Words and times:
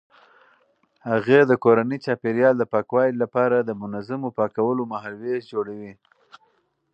هغې 1.09 1.39
د 1.45 1.51
کورني 1.63 1.97
چاپیریال 2.05 2.55
د 2.57 2.63
پاکوالي 2.73 3.15
لپاره 3.23 3.57
د 3.59 3.69
منظمو 3.81 4.29
پاکولو 4.39 4.83
مهالویش 4.93 5.43
جوړوي. 5.53 5.93